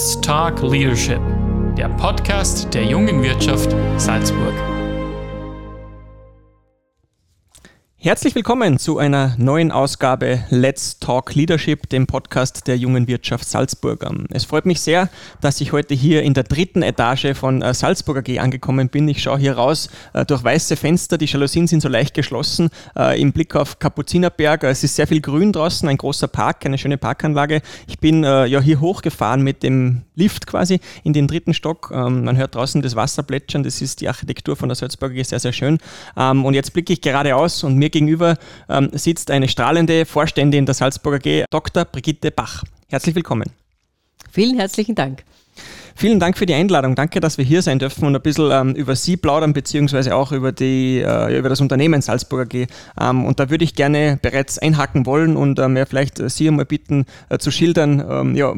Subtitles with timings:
[0.00, 1.20] Let's Talk Leadership,
[1.76, 4.69] der Podcast der jungen Wirtschaft Salzburg.
[8.02, 14.06] Herzlich willkommen zu einer neuen Ausgabe Let's Talk Leadership, dem Podcast der jungen Wirtschaft Salzburg.
[14.30, 15.10] Es freut mich sehr,
[15.42, 19.06] dass ich heute hier in der dritten Etage von äh, Salzburger G angekommen bin.
[19.06, 23.20] Ich schaue hier raus äh, durch weiße Fenster, die Jalousien sind so leicht geschlossen, äh,
[23.20, 24.64] im Blick auf Kapuzinerberg.
[24.64, 27.60] Es ist sehr viel Grün draußen, ein großer Park, eine schöne Parkanlage.
[27.86, 31.90] Ich bin ja hier hochgefahren mit dem Lift quasi in den dritten Stock.
[31.92, 35.22] Ähm, man hört draußen das Wasser plätschern, das ist die Architektur von der Salzburger G
[35.22, 35.78] sehr, sehr schön.
[36.16, 38.36] Ähm, und jetzt blicke ich geradeaus und mir gegenüber
[38.68, 41.84] ähm, sitzt eine strahlende Vorständin der Salzburger G, Dr.
[41.84, 42.64] Brigitte Bach.
[42.88, 43.50] Herzlich willkommen.
[44.30, 45.24] Vielen herzlichen Dank.
[45.94, 46.94] Vielen Dank für die Einladung.
[46.94, 50.32] Danke, dass wir hier sein dürfen und ein bisschen ähm, über Sie plaudern, beziehungsweise auch
[50.32, 52.66] über, die, äh, über das Unternehmen Salzburger G.
[52.98, 56.64] Ähm, und da würde ich gerne bereits einhaken wollen und ähm, ja, vielleicht Sie einmal
[56.64, 58.54] bitten äh, zu schildern, ähm, ja,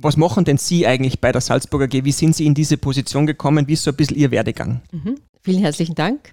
[0.00, 2.04] was machen denn Sie eigentlich bei der Salzburger G?
[2.04, 3.68] Wie sind Sie in diese Position gekommen?
[3.68, 4.80] Wie ist so ein bisschen Ihr Werdegang?
[4.90, 5.18] Mhm.
[5.42, 6.32] Vielen herzlichen Dank.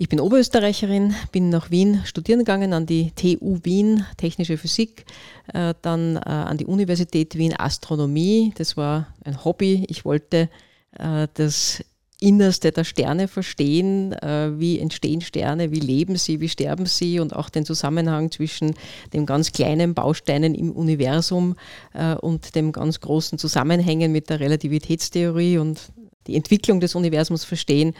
[0.00, 5.04] Ich bin Oberösterreicherin, bin nach Wien studieren gegangen an die TU Wien, Technische Physik,
[5.52, 8.52] äh, dann äh, an die Universität Wien Astronomie.
[8.56, 9.86] Das war ein Hobby.
[9.88, 10.50] Ich wollte
[10.96, 11.82] äh, das
[12.20, 14.10] Innerste der Sterne verstehen.
[14.10, 18.74] Wie entstehen Sterne, wie leben sie, wie sterben sie und auch den Zusammenhang zwischen
[19.12, 21.54] den ganz kleinen Bausteinen im Universum
[22.20, 25.92] und dem ganz großen Zusammenhängen mit der Relativitätstheorie und
[26.28, 27.94] die Entwicklung des Universums verstehen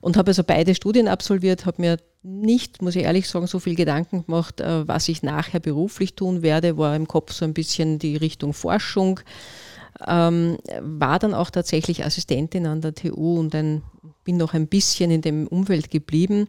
[0.00, 3.74] und habe also beide Studien absolviert, habe mir nicht, muss ich ehrlich sagen, so viel
[3.74, 7.98] Gedanken gemacht, äh, was ich nachher beruflich tun werde, war im Kopf so ein bisschen
[7.98, 9.20] die Richtung Forschung,
[10.06, 13.82] ähm, war dann auch tatsächlich Assistentin an der TU und ein,
[14.24, 16.48] bin noch ein bisschen in dem Umfeld geblieben,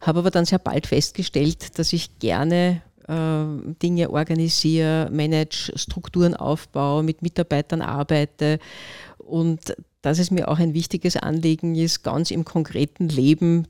[0.00, 3.44] habe aber dann sehr bald festgestellt, dass ich gerne äh,
[3.82, 8.60] Dinge organisiere, manage, Strukturen aufbaue, mit Mitarbeitern arbeite
[9.18, 9.74] und
[10.08, 13.66] dass es mir auch ein wichtiges Anliegen ist, ganz im konkreten Leben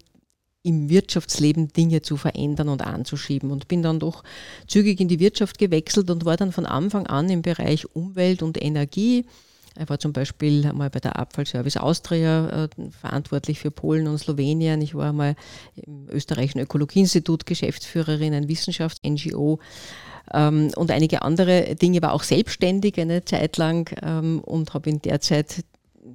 [0.62, 3.50] im Wirtschaftsleben Dinge zu verändern und anzuschieben.
[3.50, 4.22] Und bin dann doch
[4.69, 8.62] zügig in die Wirtschaft gewechselt und war dann von Anfang an im Bereich Umwelt und
[8.62, 9.25] Energie.
[9.81, 14.81] Ich war zum Beispiel einmal bei der Abfallservice Austria äh, verantwortlich für Polen und Slowenien.
[14.81, 15.34] Ich war einmal
[15.75, 19.59] im österreichischen Ökologieinstitut Geschäftsführerin, ein Wissenschafts-NGO
[20.32, 22.03] ähm, und einige andere Dinge.
[22.03, 25.65] War auch selbstständig eine Zeit lang ähm, und habe in der Zeit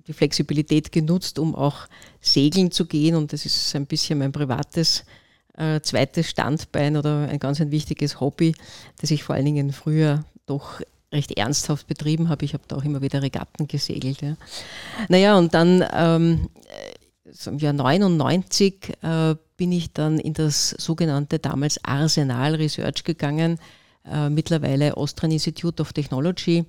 [0.07, 1.87] die Flexibilität genutzt, um auch
[2.21, 3.15] segeln zu gehen.
[3.15, 5.05] Und das ist ein bisschen mein privates
[5.57, 8.55] äh, zweites Standbein oder ein ganz ein wichtiges Hobby,
[8.99, 12.43] das ich vor allen Dingen früher doch recht ernsthaft betrieben habe.
[12.45, 14.21] Ich habe da auch immer wieder Regatten gesegelt.
[14.21, 14.35] Ja.
[15.09, 16.49] Naja, und dann ähm,
[17.31, 23.59] so im Jahr 99 äh, bin ich dann in das sogenannte damals Arsenal Research gegangen,
[24.09, 26.65] äh, mittlerweile Austrian Institute of Technology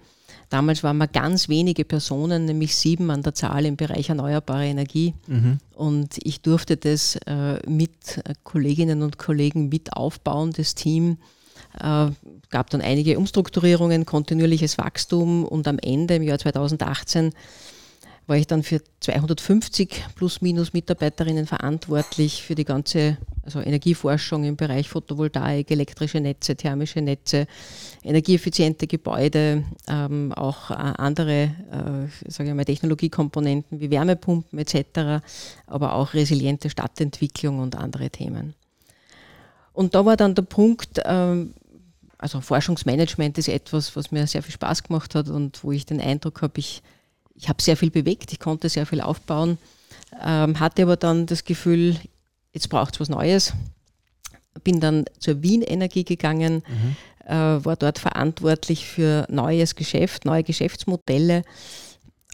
[0.50, 5.14] Damals waren wir ganz wenige Personen, nämlich sieben an der Zahl im Bereich erneuerbare Energie.
[5.26, 5.58] Mhm.
[5.74, 11.18] Und ich durfte das äh, mit Kolleginnen und Kollegen mit aufbauen, das Team.
[11.78, 12.10] Äh,
[12.50, 17.32] gab dann einige Umstrukturierungen, kontinuierliches Wachstum und am Ende im Jahr 2018
[18.26, 24.56] war ich dann für 250 plus minus Mitarbeiterinnen verantwortlich für die ganze also Energieforschung im
[24.56, 27.46] Bereich Photovoltaik, elektrische Netze, thermische Netze,
[28.02, 35.22] energieeffiziente Gebäude, ähm, auch äh, andere äh, ich mal, Technologiekomponenten wie Wärmepumpen etc.,
[35.66, 38.54] aber auch resiliente Stadtentwicklung und andere Themen.
[39.72, 41.52] Und da war dann der Punkt, ähm,
[42.16, 46.00] also Forschungsmanagement ist etwas, was mir sehr viel Spaß gemacht hat und wo ich den
[46.00, 46.82] Eindruck habe, ich
[47.34, 49.58] ich habe sehr viel bewegt, ich konnte sehr viel aufbauen,
[50.24, 51.96] ähm, hatte aber dann das Gefühl,
[52.52, 53.52] jetzt braucht es was Neues.
[54.62, 56.96] Bin dann zur Wien Energie gegangen, mhm.
[57.26, 61.42] äh, war dort verantwortlich für neues Geschäft, neue Geschäftsmodelle,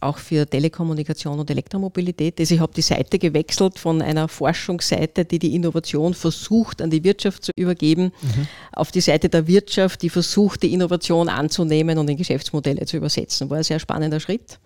[0.03, 2.39] auch für Telekommunikation und Elektromobilität.
[2.39, 7.05] Also ich habe die Seite gewechselt von einer Forschungsseite, die die Innovation versucht an die
[7.05, 8.47] Wirtschaft zu übergeben, mhm.
[8.73, 13.49] auf die Seite der Wirtschaft, die versucht, die Innovation anzunehmen und in Geschäftsmodelle zu übersetzen.
[13.49, 14.59] War ein sehr spannender Schritt.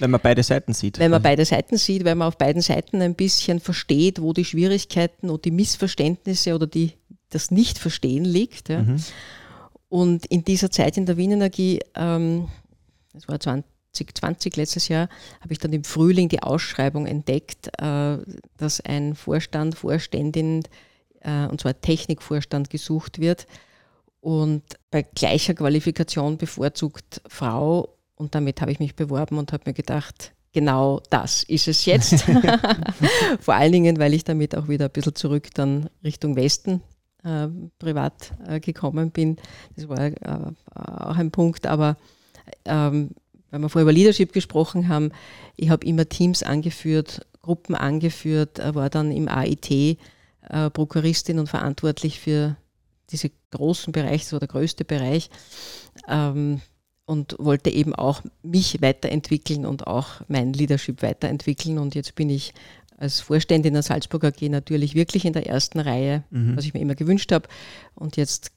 [0.00, 0.98] Wenn man beide Seiten sieht.
[0.98, 4.44] Wenn man beide Seiten sieht, weil man auf beiden Seiten ein bisschen versteht, wo die
[4.44, 6.92] Schwierigkeiten und die Missverständnisse oder die,
[7.30, 8.68] das Nicht-Verstehen liegt.
[8.68, 8.82] Ja.
[8.82, 9.02] Mhm.
[9.88, 12.48] Und in dieser Zeit in der Wienenergie, ähm,
[13.12, 15.08] das war 2020 letztes Jahr,
[15.40, 18.18] habe ich dann im Frühling die Ausschreibung entdeckt, äh,
[18.56, 20.62] dass ein Vorstand, Vorständin,
[21.20, 23.46] äh, und zwar Technikvorstand gesucht wird
[24.20, 29.74] und bei gleicher Qualifikation bevorzugt Frau und damit habe ich mich beworben und habe mir
[29.74, 32.22] gedacht, genau das ist es jetzt.
[33.40, 36.82] Vor allen Dingen, weil ich damit auch wieder ein bisschen zurück dann Richtung Westen
[37.24, 37.48] äh,
[37.78, 39.36] privat äh, gekommen bin.
[39.76, 40.14] Das war äh,
[40.74, 41.96] auch ein Punkt, aber
[42.64, 43.10] ähm,
[43.50, 45.10] weil wir vorher über Leadership gesprochen haben,
[45.56, 49.96] ich habe immer Teams angeführt, Gruppen angeführt, war dann im AIT äh,
[50.70, 52.56] Prokuristin und verantwortlich für
[53.10, 55.30] diese großen Bereiche, das war der größte Bereich.
[56.08, 56.60] Ähm,
[57.08, 61.78] und wollte eben auch mich weiterentwickeln und auch mein Leadership weiterentwickeln.
[61.78, 62.52] Und jetzt bin ich
[62.98, 66.54] als Vorständin der Salzburg AG natürlich wirklich in der ersten Reihe, mhm.
[66.54, 67.48] was ich mir immer gewünscht habe.
[67.94, 68.52] Und jetzt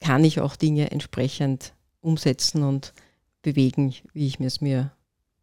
[0.00, 2.94] kann ich auch Dinge entsprechend umsetzen und
[3.42, 4.92] bewegen, wie ich mir es mir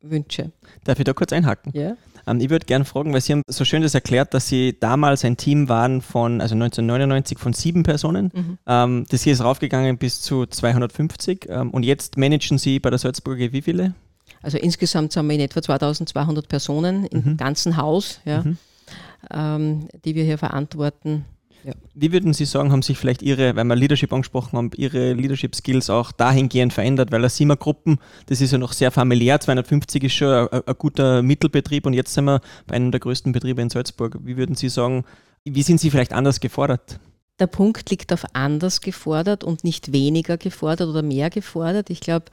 [0.01, 0.51] wünsche.
[0.83, 1.71] Darf ich da kurz einhaken?
[1.75, 1.95] Ja.
[2.27, 5.25] Ähm, ich würde gerne fragen, weil Sie haben so schön das erklärt, dass Sie damals
[5.25, 8.31] ein Team waren von, also 1999 von sieben Personen.
[8.33, 8.57] Mhm.
[8.67, 12.99] Ähm, das hier ist raufgegangen bis zu 250 ähm, und jetzt managen Sie bei der
[12.99, 13.93] Salzburger wie viele?
[14.41, 17.37] Also insgesamt sind wir in etwa 2200 Personen im mhm.
[17.37, 19.87] ganzen Haus, ja, mhm.
[20.03, 21.25] die wir hier verantworten.
[21.63, 21.73] Ja.
[21.93, 25.89] Wie würden Sie sagen, haben sich vielleicht Ihre, weil wir Leadership angesprochen haben, Ihre Leadership-Skills
[25.89, 27.11] auch dahingehend verändert?
[27.11, 31.21] Weil Sima Gruppen, das ist ja noch sehr familiär, 250 ist schon ein, ein, guter
[31.21, 34.17] Mittelbetrieb und jetzt sind wir bei einem der größten Betriebe in Salzburg.
[34.23, 35.03] Wie würden Sie sagen,
[35.43, 36.99] wie sind Sie vielleicht anders gefordert?
[37.39, 41.89] Der Punkt liegt auf anders gefordert und nicht weniger gefordert oder mehr gefordert.
[41.89, 42.25] Ich glaube,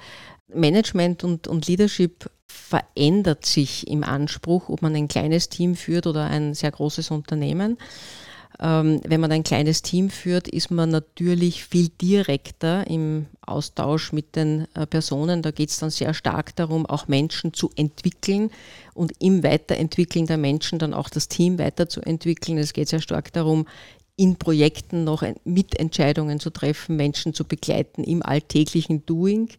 [0.48, 6.26] Management und, und Leadership verändert sich im Anspruch, ob man ein kleines Team führt oder
[6.26, 7.78] ein sehr großes Unternehmen.
[8.60, 14.34] Ähm, wenn man ein kleines Team führt, ist man natürlich viel direkter im Austausch mit
[14.34, 15.42] den äh, Personen.
[15.42, 18.50] Da geht es dann sehr stark darum, auch Menschen zu entwickeln
[18.94, 22.58] und im Weiterentwickeln der Menschen dann auch das Team weiterzuentwickeln.
[22.58, 23.66] Es geht sehr stark darum,
[24.16, 29.50] in Projekten noch Mitentscheidungen zu treffen, Menschen zu begleiten im alltäglichen Doing.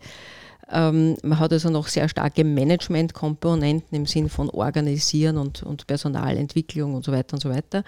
[0.70, 6.96] Ähm, man hat also noch sehr starke Management-Komponenten im Sinn von Organisieren und, und Personalentwicklung
[6.96, 7.86] und so weiter und so weiter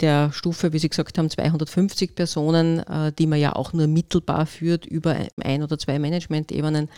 [0.00, 4.46] der Stufe, wie Sie gesagt haben, 250 Personen, äh, die man ja auch nur mittelbar
[4.46, 6.88] führt über ein oder zwei Management-Ebenen,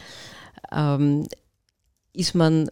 [0.72, 1.26] ähm,
[2.12, 2.68] ist man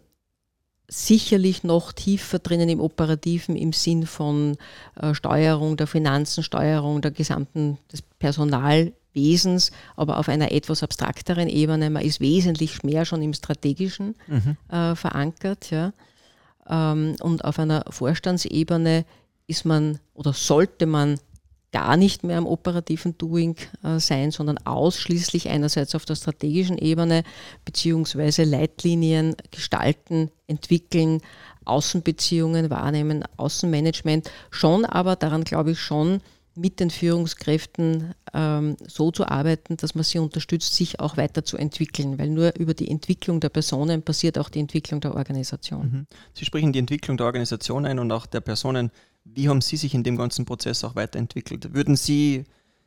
[0.89, 4.57] sicherlich noch tiefer drinnen im Operativen im Sinn von
[5.01, 11.91] äh, Steuerung der Finanzen, Steuerung der gesamten des Personalwesens, aber auf einer etwas abstrakteren Ebene.
[11.91, 14.57] Man ist wesentlich mehr schon im Strategischen mhm.
[14.71, 15.71] äh, verankert.
[15.71, 15.93] Ja.
[16.69, 19.05] Ähm, und auf einer Vorstandsebene
[19.47, 21.19] ist man oder sollte man
[21.73, 27.23] gar nicht mehr am operativen Doing äh, sein, sondern ausschließlich einerseits auf der strategischen Ebene
[27.65, 31.21] beziehungsweise Leitlinien gestalten, entwickeln,
[31.67, 34.31] Außenbeziehungen wahrnehmen, Außenmanagement.
[34.51, 36.21] Schon aber, daran glaube ich schon,
[36.55, 42.31] mit den Führungskräften ähm, so zu arbeiten, dass man sie unterstützt, sich auch weiterzuentwickeln, weil
[42.31, 45.91] nur über die Entwicklung der Personen passiert auch die Entwicklung der Organisation.
[45.91, 46.07] Mhm.
[46.33, 48.91] Sie sprechen die Entwicklung der Organisation ein und auch der Personen.
[49.35, 51.75] Wie haben Sie sich in dem ganzen Prozess auch weiterentwickelt?
[51.75, 52.45] Würden Sie,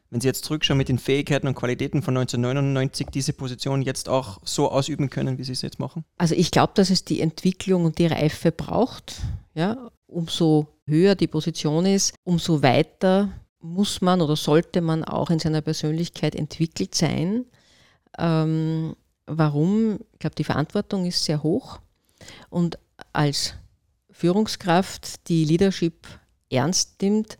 [0.09, 4.39] wenn Sie jetzt zurückschauen mit den Fähigkeiten und Qualitäten von 1999, diese Position jetzt auch
[4.43, 6.05] so ausüben können, wie Sie es jetzt machen?
[6.17, 9.21] Also ich glaube, dass es die Entwicklung und die Reife braucht.
[9.53, 9.89] Ja?
[10.07, 15.61] Umso höher die Position ist, umso weiter muss man oder sollte man auch in seiner
[15.61, 17.45] Persönlichkeit entwickelt sein.
[18.17, 18.95] Ähm,
[19.25, 19.99] warum?
[20.13, 21.79] Ich glaube, die Verantwortung ist sehr hoch
[22.49, 22.79] und
[23.13, 23.55] als
[24.11, 26.07] Führungskraft die Leadership
[26.49, 27.37] ernst nimmt,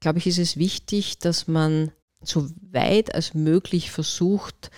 [0.00, 1.90] glaube ich, ist es wichtig, dass man
[2.22, 4.70] so weit als möglich versucht,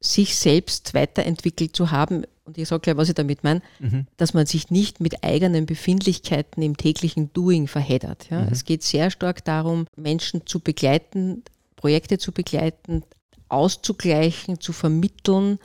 [0.00, 2.24] sich selbst weiterentwickelt zu haben.
[2.44, 4.06] Und ich sage gleich, was ich damit meine, mhm.
[4.16, 8.30] dass man sich nicht mit eigenen Befindlichkeiten im täglichen Doing verheddert.
[8.30, 8.42] Ja?
[8.42, 8.48] Mhm.
[8.50, 11.42] Es geht sehr stark darum, Menschen zu begleiten,
[11.76, 13.02] Projekte zu begleiten,
[13.48, 15.58] auszugleichen, zu vermitteln,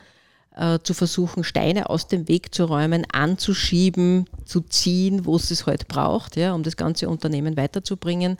[0.56, 5.66] äh, zu versuchen, Steine aus dem Weg zu räumen, anzuschieben, zu ziehen, wo es es
[5.66, 8.38] heute braucht, ja, um das ganze Unternehmen weiterzubringen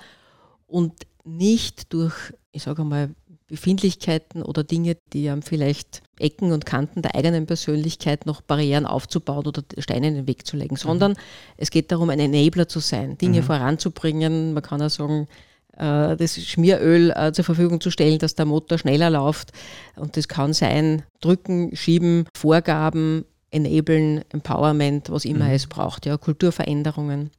[0.66, 0.92] und
[1.24, 2.14] nicht durch,
[2.52, 3.10] ich sage mal,
[3.48, 9.46] Befindlichkeiten oder Dinge, die haben vielleicht Ecken und Kanten der eigenen Persönlichkeit noch Barrieren aufzubauen
[9.46, 10.78] oder Steine in den Weg zu legen, mhm.
[10.78, 11.14] sondern
[11.56, 13.44] es geht darum, ein Enabler zu sein, Dinge mhm.
[13.44, 14.52] voranzubringen.
[14.52, 15.28] Man kann auch sagen,
[15.76, 19.52] das Schmieröl äh, zur Verfügung zu stellen, dass der Motor schneller läuft.
[19.96, 25.52] Und das kann sein, drücken, schieben, Vorgaben, enablen, Empowerment, was immer mhm.
[25.52, 27.30] es braucht, ja, Kulturveränderungen.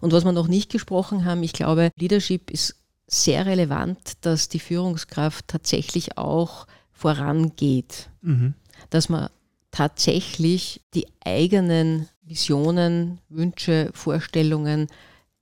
[0.00, 2.76] Und was wir noch nicht gesprochen haben, ich glaube, Leadership ist
[3.06, 8.08] sehr relevant, dass die Führungskraft tatsächlich auch vorangeht.
[8.22, 8.54] Mhm.
[8.90, 9.28] Dass man
[9.70, 14.88] tatsächlich die eigenen Visionen, Wünsche, Vorstellungen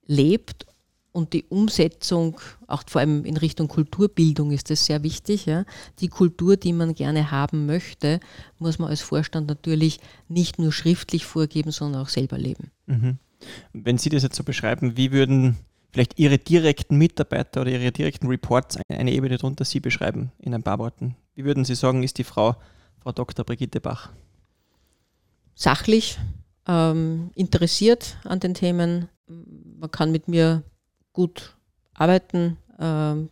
[0.05, 0.65] lebt
[1.15, 5.45] und die Umsetzung, auch vor allem in Richtung Kulturbildung ist das sehr wichtig.
[5.45, 5.65] Ja.
[5.99, 8.19] Die Kultur, die man gerne haben möchte,
[8.59, 12.71] muss man als Vorstand natürlich nicht nur schriftlich vorgeben, sondern auch selber leben.
[12.85, 13.17] Mhm.
[13.73, 15.57] Wenn Sie das jetzt so beschreiben, wie würden
[15.91, 20.63] vielleicht Ihre direkten Mitarbeiter oder Ihre direkten Reports eine Ebene darunter Sie beschreiben in ein
[20.63, 21.15] paar Worten?
[21.35, 22.55] Wie würden Sie sagen, ist die Frau,
[22.99, 23.45] Frau Dr.
[23.45, 24.11] Brigitte Bach?
[25.55, 26.19] sachlich,
[26.67, 29.07] ähm, interessiert an den Themen.
[29.27, 30.63] Man kann mit mir
[31.15, 31.55] gut
[31.95, 32.57] arbeiten.
[32.79, 33.29] Ähm,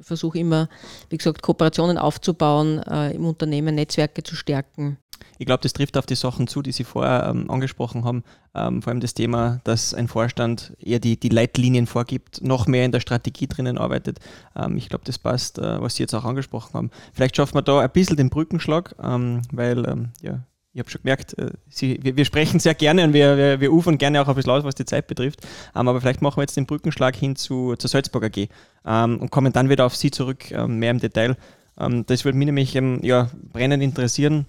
[0.00, 0.68] versuche immer,
[1.08, 4.98] wie gesagt, Kooperationen aufzubauen, äh, im Unternehmen Netzwerke zu stärken.
[5.38, 8.24] Ich glaube, das trifft auf die Sachen zu, die Sie vorher ähm, angesprochen haben.
[8.54, 12.84] Ähm, vor allem das Thema, dass ein Vorstand eher die, die Leitlinien vorgibt, noch mehr
[12.84, 14.18] in der Strategie drinnen arbeitet.
[14.56, 16.90] Ähm, ich glaube, das passt, äh, was Sie jetzt auch angesprochen haben.
[17.12, 20.40] Vielleicht schaffen wir da ein bisschen den Brückenschlag, ähm, weil ähm, ja,
[20.74, 23.72] ich habe schon gemerkt, äh, Sie, wir, wir, sprechen sehr gerne und wir, wir, wir
[23.72, 25.40] ufern gerne auch ein bisschen aus, was die Zeit betrifft.
[25.74, 28.48] Ähm, aber vielleicht machen wir jetzt den Brückenschlag hin zu, zur Salzburg AG
[28.84, 31.36] ähm, und kommen dann wieder auf Sie zurück, ähm, mehr im Detail.
[31.78, 34.46] Ähm, das würde mich nämlich ähm, ja, brennend interessieren,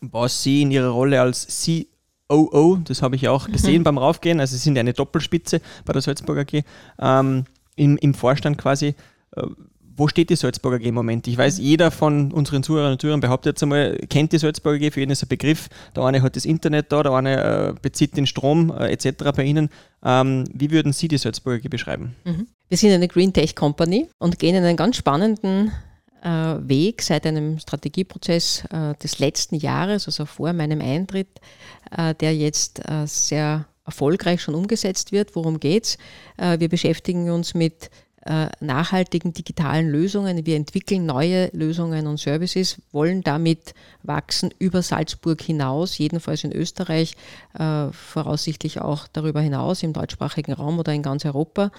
[0.00, 1.66] was Sie in Ihrer Rolle als
[2.28, 3.84] COO, das habe ich auch gesehen mhm.
[3.84, 6.62] beim Raufgehen, also Sie sind eine Doppelspitze bei der Salzburg AG,
[7.00, 7.44] ähm,
[7.74, 8.94] im, im Vorstand quasi.
[9.34, 9.42] Äh,
[9.96, 11.26] wo steht die Salzburger AG im Moment?
[11.26, 14.92] Ich weiß, jeder von unseren Zuhörern und Zuhörern behauptet jetzt einmal, kennt die Salzburger AG,
[14.92, 15.68] für jeden ist ein Begriff.
[15.94, 19.32] Der eine hat das Internet da, der eine äh, bezieht den Strom äh, etc.
[19.34, 19.70] bei Ihnen.
[20.04, 22.14] Ähm, wie würden Sie die Salzburger AG beschreiben?
[22.24, 22.46] Mhm.
[22.68, 25.72] Wir sind eine Green Tech Company und gehen einen ganz spannenden
[26.22, 31.40] äh, Weg seit einem Strategieprozess äh, des letzten Jahres, also vor meinem Eintritt,
[31.96, 35.36] äh, der jetzt äh, sehr erfolgreich schon umgesetzt wird.
[35.36, 35.98] Worum geht es?
[36.58, 37.88] wir beschäftigen uns mit
[38.60, 40.44] nachhaltigen digitalen Lösungen.
[40.46, 47.14] Wir entwickeln neue Lösungen und Services, wollen damit wachsen über Salzburg hinaus, jedenfalls in Österreich,
[47.58, 51.70] äh, voraussichtlich auch darüber hinaus im deutschsprachigen Raum oder in ganz Europa.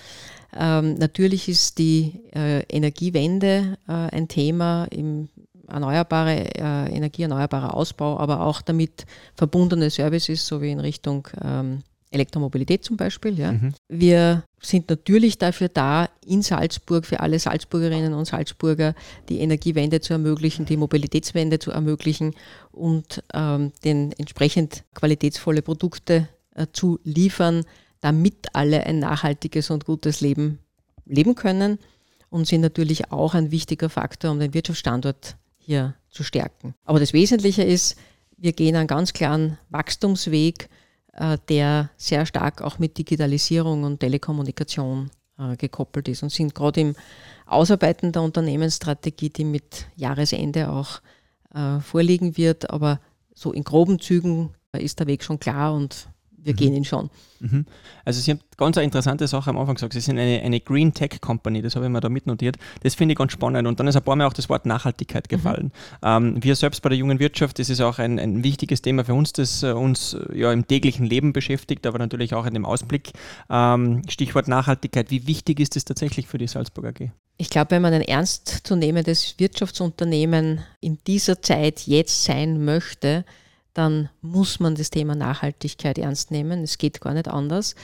[0.57, 5.29] Ähm, natürlich ist die äh, Energiewende ein Thema im
[5.67, 12.83] erneuerbare Energie, erneuerbarer Ausbau, aber auch damit verbundene Services, so wie in Richtung ähm, Elektromobilität
[12.83, 13.37] zum Beispiel.
[13.37, 13.51] Ja.
[13.51, 13.73] Mhm.
[13.87, 18.95] Wir sind natürlich dafür da, in Salzburg für alle Salzburgerinnen und Salzburger
[19.29, 22.33] die Energiewende zu ermöglichen, die Mobilitätswende zu ermöglichen
[22.71, 27.65] und ähm, den entsprechend qualitätsvolle Produkte äh, zu liefern,
[28.01, 30.59] damit alle ein nachhaltiges und gutes Leben
[31.05, 31.79] leben können
[32.29, 36.73] und sind natürlich auch ein wichtiger Faktor, um den Wirtschaftsstandort hier zu stärken.
[36.85, 37.97] Aber das Wesentliche ist,
[38.37, 40.69] wir gehen einen ganz klaren Wachstumsweg
[41.50, 45.09] der sehr stark auch mit Digitalisierung und Telekommunikation
[45.39, 46.95] äh, gekoppelt ist und sind gerade im
[47.45, 51.01] Ausarbeiten der Unternehmensstrategie, die mit Jahresende auch
[51.53, 52.69] äh, vorliegen wird.
[52.69, 53.00] Aber
[53.33, 56.09] so in groben Zügen ist der Weg schon klar und
[56.47, 56.57] wir mhm.
[56.57, 57.09] gehen ihn schon.
[57.41, 57.65] Mhm.
[58.05, 59.91] Also Sie haben ganz eine interessante Sache am Anfang gesagt.
[59.91, 62.55] Sie sind eine, eine Green Tech Company, das habe ich mir da mitnotiert.
[62.83, 63.67] Das finde ich ganz spannend.
[63.67, 65.35] Und dann ist ein paar Mal auch das Wort Nachhaltigkeit mhm.
[65.35, 65.65] gefallen.
[66.01, 66.07] Mhm.
[66.07, 69.13] Ähm, wir selbst bei der jungen Wirtschaft, das ist auch ein, ein wichtiges Thema für
[69.13, 72.65] uns, das äh, uns äh, ja im täglichen Leben beschäftigt, aber natürlich auch in dem
[72.65, 73.11] Ausblick.
[73.49, 75.11] Ähm, Stichwort Nachhaltigkeit.
[75.11, 77.09] Wie wichtig ist das tatsächlich für die Salzburg AG?
[77.37, 83.25] Ich glaube, wenn man ein ernstzunehmendes Wirtschaftsunternehmen in dieser Zeit jetzt sein möchte,
[83.77, 86.63] dann muss man das Thema Nachhaltigkeit ernst nehmen.
[86.63, 87.75] Es geht gar nicht anders.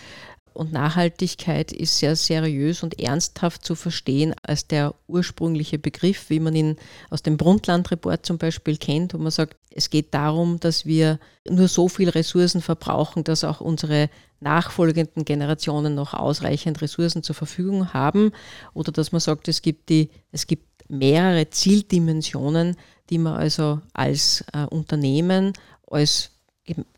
[0.54, 6.56] Und Nachhaltigkeit ist sehr seriös und ernsthaft zu verstehen als der ursprüngliche Begriff, wie man
[6.56, 6.78] ihn
[7.10, 11.20] aus dem Brundtland-Report zum Beispiel kennt, wo man sagt, es geht darum, dass wir
[11.50, 14.10] nur so viel Ressourcen verbrauchen, dass auch unsere
[14.42, 18.32] nachfolgenden Generationen noch ausreichend Ressourcen zur Verfügung haben.
[18.76, 22.76] Oder dass man sagt, es gibt, die, es gibt mehrere Zieldimensionen,
[23.10, 25.54] die man also als äh, Unternehmen
[25.94, 26.32] als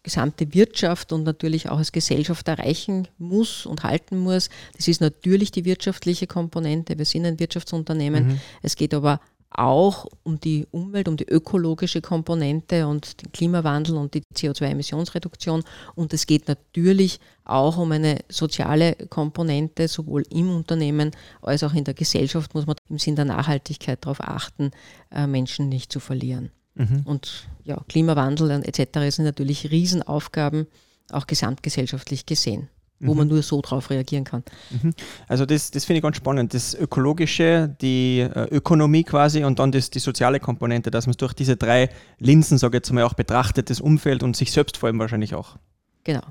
[0.03, 4.49] gesamte Wirtschaft und natürlich auch als Gesellschaft erreichen muss und halten muss.
[4.77, 6.97] Das ist natürlich die wirtschaftliche Komponente.
[6.97, 8.27] Wir sind ein Wirtschaftsunternehmen.
[8.27, 8.41] Mhm.
[8.61, 9.19] Es geht aber
[9.57, 15.63] auch um die Umwelt, um die ökologische Komponente und den Klimawandel und die CO2-Emissionsreduktion.
[15.95, 21.11] Und es geht natürlich auch um eine soziale Komponente, sowohl im Unternehmen
[21.41, 24.71] als auch in der Gesellschaft muss man im Sinne der Nachhaltigkeit darauf achten,
[25.11, 26.51] äh, Menschen nicht zu verlieren.
[26.75, 27.01] Mhm.
[27.05, 29.15] Und ja, Klimawandel etc.
[29.15, 30.67] sind natürlich Riesenaufgaben,
[31.11, 33.19] auch gesamtgesellschaftlich gesehen wo mhm.
[33.19, 34.43] man nur so drauf reagieren kann.
[34.69, 34.93] Mhm.
[35.27, 36.53] Also das, das finde ich ganz spannend.
[36.53, 41.17] Das Ökologische, die äh, Ökonomie quasi und dann das, die soziale Komponente, dass man es
[41.17, 41.89] durch diese drei
[42.19, 45.35] Linsen, sage ich jetzt mal, auch betrachtet, das Umfeld und sich selbst vor allem wahrscheinlich
[45.35, 45.57] auch.
[46.03, 46.21] Genau,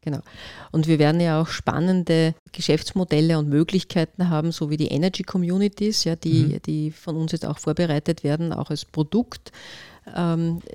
[0.00, 0.20] genau.
[0.70, 6.04] Und wir werden ja auch spannende Geschäftsmodelle und Möglichkeiten haben, so wie die Energy Communities,
[6.04, 6.62] ja, die, mhm.
[6.62, 9.50] die von uns jetzt auch vorbereitet werden, auch als Produkt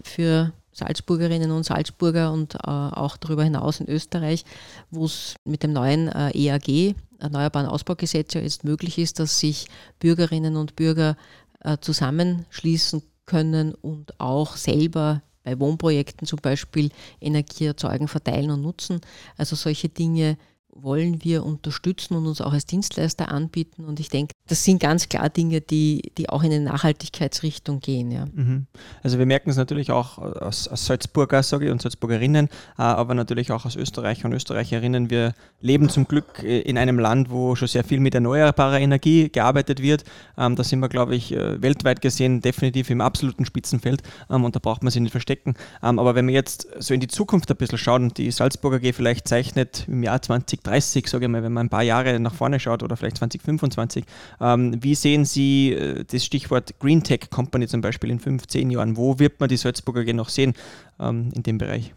[0.04, 4.46] für Salzburgerinnen und Salzburger und äh, auch darüber hinaus in Österreich,
[4.92, 9.68] wo es mit dem neuen äh, EAG, Erneuerbaren Ausbaugesetz, ja jetzt möglich ist, dass sich
[10.00, 11.18] Bürgerinnen und Bürger
[11.62, 19.02] äh, zusammenschließen können und auch selber bei Wohnprojekten zum Beispiel Energie erzeugen, verteilen und nutzen.
[19.36, 20.38] Also solche Dinge
[20.82, 23.86] wollen wir unterstützen und uns auch als Dienstleister anbieten.
[23.86, 28.12] Und ich denke, das sind ganz klar Dinge, die, die auch in eine Nachhaltigkeitsrichtung gehen.
[28.12, 28.26] Ja.
[28.26, 28.68] Mhm.
[29.04, 33.14] Also wir merken es natürlich auch aus, aus Salzburger, sage ich, und Salzburgerinnen, äh, aber
[33.14, 35.10] natürlich auch aus Österreicher und Österreicherinnen.
[35.10, 39.30] Wir leben zum Glück äh, in einem Land, wo schon sehr viel mit erneuerbarer Energie
[39.30, 40.04] gearbeitet wird.
[40.38, 44.56] Ähm, da sind wir, glaube ich, äh, weltweit gesehen definitiv im absoluten Spitzenfeld ähm, und
[44.56, 45.56] da braucht man sich nicht verstecken.
[45.84, 48.94] Ähm, aber wenn wir jetzt so in die Zukunft ein bisschen schauen, die Salzburger G
[48.94, 50.22] vielleicht zeichnet im Jahr
[50.68, 54.06] 2030, sage ich mal, wenn man ein paar Jahre nach vorne schaut oder vielleicht 2025,
[54.40, 55.78] wie sehen Sie
[56.10, 58.98] das Stichwort Green Tech Company zum Beispiel in 15 Jahren?
[58.98, 60.54] Wo wird man die Salzburger G noch sehen
[61.00, 61.94] in dem Bereich?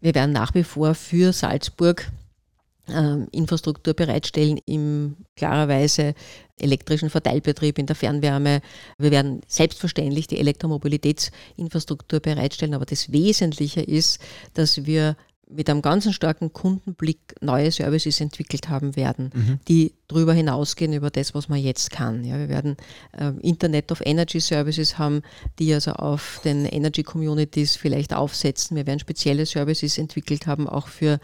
[0.00, 2.10] Wir werden nach wie vor für Salzburg
[2.88, 6.14] ähm, Infrastruktur bereitstellen im klarerweise
[6.58, 8.60] elektrischen Verteilbetrieb in der Fernwärme.
[8.98, 14.20] Wir werden selbstverständlich die Elektromobilitätsinfrastruktur bereitstellen, aber das Wesentliche ist,
[14.54, 15.16] dass wir
[15.54, 19.60] mit einem ganz starken Kundenblick neue Services entwickelt haben werden, mhm.
[19.68, 22.24] die darüber hinausgehen über das, was man jetzt kann.
[22.24, 22.76] Ja, wir werden
[23.12, 25.22] äh, Internet of Energy Services haben,
[25.58, 28.76] die also auf den Energy Communities vielleicht aufsetzen.
[28.76, 31.18] Wir werden spezielle Services entwickelt haben, auch für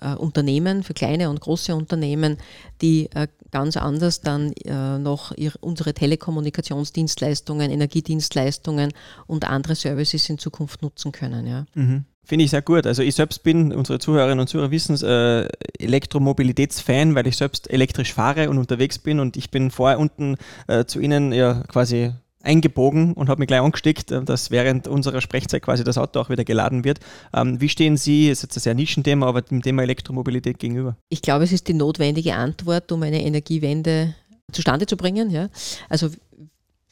[0.00, 2.38] äh, Unternehmen, für kleine und große Unternehmen,
[2.82, 8.92] die äh, ganz anders dann äh, noch ihre, unsere Telekommunikationsdienstleistungen, Energiedienstleistungen
[9.26, 11.46] und andere Services in Zukunft nutzen können.
[11.46, 11.66] Ja.
[11.74, 12.04] Mhm.
[12.24, 12.86] Finde ich sehr gut.
[12.86, 17.70] Also ich selbst bin, unsere Zuhörerinnen und Zuhörer wissen es, äh, Elektromobilitätsfan, weil ich selbst
[17.70, 22.12] elektrisch fahre und unterwegs bin und ich bin vorher unten äh, zu Ihnen ja quasi
[22.44, 26.30] eingebogen und habe mich gleich angesteckt, äh, dass während unserer Sprechzeit quasi das Auto auch
[26.30, 27.00] wieder geladen wird.
[27.34, 30.96] Ähm, wie stehen Sie, ist jetzt ein sehr Nischenthema, aber dem Thema Elektromobilität gegenüber?
[31.08, 34.14] Ich glaube, es ist die notwendige Antwort, um eine Energiewende
[34.52, 35.30] zustande zu bringen.
[35.30, 35.48] Ja?
[35.88, 36.08] Also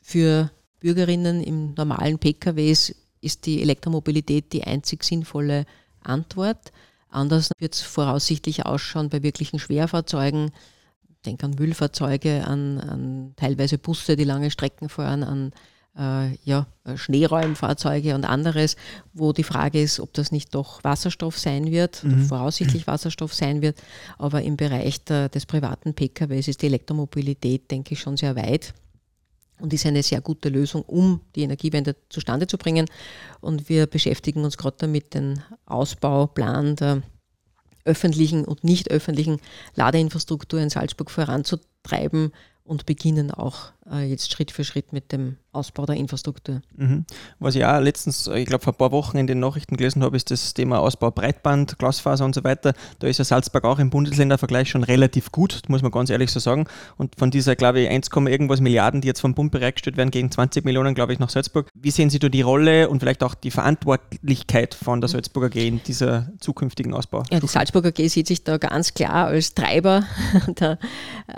[0.02, 5.64] für Bürgerinnen im normalen PKWs ist die Elektromobilität die einzig sinnvolle
[6.02, 6.72] Antwort.
[7.08, 10.50] Anders wird es voraussichtlich ausschauen bei wirklichen Schwerfahrzeugen.
[11.24, 15.52] Denk an Müllfahrzeuge, an, an teilweise Busse, die lange Strecken fahren, an
[15.96, 18.76] äh, ja, Schneeräumfahrzeuge und anderes,
[19.12, 22.24] wo die Frage ist, ob das nicht doch Wasserstoff sein wird, mhm.
[22.24, 23.80] voraussichtlich Wasserstoff sein wird.
[24.18, 28.74] Aber im Bereich der, des privaten PKWs ist die Elektromobilität, denke ich, schon sehr weit
[29.60, 32.86] und ist eine sehr gute Lösung, um die Energiewende zustande zu bringen.
[33.40, 37.02] Und wir beschäftigen uns gerade damit, den Ausbauplan der
[37.84, 39.38] öffentlichen und nicht öffentlichen
[39.74, 42.32] Ladeinfrastruktur in Salzburg voranzutreiben
[42.64, 46.62] und beginnen auch jetzt Schritt für Schritt mit dem Ausbau der Infrastruktur.
[46.76, 47.04] Mhm.
[47.38, 50.16] Was ich auch letztens, ich glaube vor ein paar Wochen in den Nachrichten gelesen habe,
[50.16, 52.72] ist das Thema Ausbau Breitband, Glasfaser und so weiter.
[53.00, 56.40] Da ist ja Salzburg auch im Bundesländervergleich schon relativ gut, muss man ganz ehrlich so
[56.40, 56.66] sagen.
[56.96, 60.30] Und von dieser, glaube ich, 1, irgendwas Milliarden, die jetzt vom Bund bereitgestellt werden, gegen
[60.30, 61.68] 20 Millionen, glaube ich, nach Salzburg.
[61.74, 65.56] Wie sehen Sie da die Rolle und vielleicht auch die Verantwortlichkeit von der Salzburger AG
[65.56, 67.24] in dieser zukünftigen Ausbau?
[67.30, 70.04] Ja, die Salzburger AG sieht sich da ganz klar als Treiber,
[70.58, 70.78] der,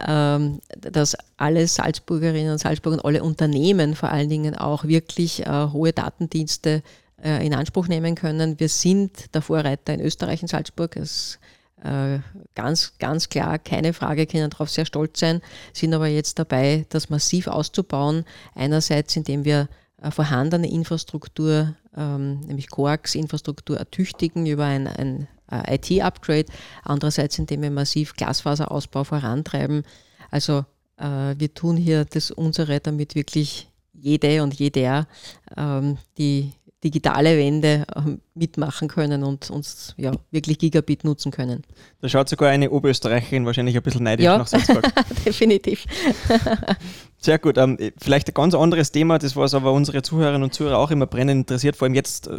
[0.07, 5.69] ähm, dass alle Salzburgerinnen und Salzburger und alle Unternehmen vor allen Dingen auch wirklich äh,
[5.73, 6.83] hohe Datendienste
[7.23, 8.61] äh, in Anspruch nehmen können.
[8.61, 10.95] Wir sind der Vorreiter in Österreich in Salzburg.
[10.95, 11.39] Das
[11.83, 12.19] äh,
[12.55, 15.43] ganz, ganz klar, keine Frage, können darauf sehr stolz sein,
[15.73, 18.25] sind aber jetzt dabei, das massiv auszubauen.
[18.55, 19.69] Einerseits, indem wir
[20.03, 26.47] äh, vorhandene Infrastruktur, ähm, nämlich Coax-Infrastruktur, ertüchtigen über ein, ein äh, IT-Upgrade.
[26.83, 29.85] Andererseits, indem wir massiv Glasfaserausbau vorantreiben.
[30.31, 30.65] Also
[31.39, 35.07] wir tun hier das unsere, damit wirklich jede und jeder
[35.57, 36.53] ähm, die
[36.85, 41.63] digitale Wende ähm, mitmachen können und uns ja, wirklich Gigabit nutzen können.
[42.03, 44.85] Da schaut sogar eine Oberösterreicherin wahrscheinlich ein bisschen neidisch ja, nach Salzburg.
[45.25, 45.87] definitiv.
[47.19, 47.57] Sehr gut.
[47.57, 51.07] Ähm, vielleicht ein ganz anderes Thema, das was aber unsere Zuhörerinnen und Zuhörer auch immer
[51.07, 52.35] brennend interessiert, vor allem jetzt äh,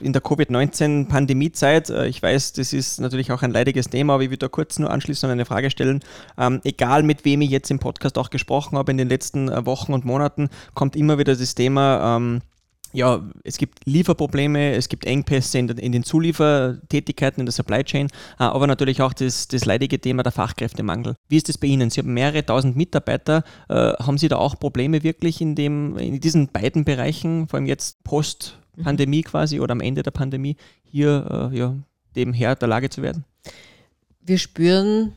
[0.00, 1.90] in der Covid-19-Pandemiezeit.
[1.90, 4.80] Äh, ich weiß, das ist natürlich auch ein leidiges Thema, aber ich würde da kurz
[4.80, 6.00] nur anschließend eine Frage stellen.
[6.36, 9.64] Ähm, egal mit wem ich jetzt im Podcast auch gesprochen habe in den letzten äh,
[9.64, 12.40] Wochen und Monaten, kommt immer wieder das Thema, ähm,
[12.96, 18.06] ja, es gibt Lieferprobleme, es gibt Engpässe in, in, den Zuliefertätigkeiten, in der Supply Chain,
[18.06, 21.14] äh, aber natürlich auch das, das leidige Thema der Fachkräftemangel.
[21.28, 21.90] Wie ist das bei Ihnen?
[21.90, 23.44] Sie haben mehrere tausend Mitarbeiter.
[23.68, 27.66] Äh, haben Sie da auch Probleme wirklich in, dem, in diesen beiden Bereichen, vor allem
[27.66, 29.24] jetzt Post-Pandemie mhm.
[29.24, 31.76] quasi oder am Ende der Pandemie, hier äh, ja,
[32.16, 33.24] dem Herr der Lage zu werden?
[34.22, 35.12] Wir spüren